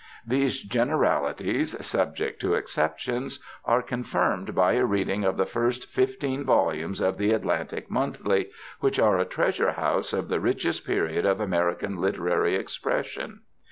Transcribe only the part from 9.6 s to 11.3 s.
house of the richest period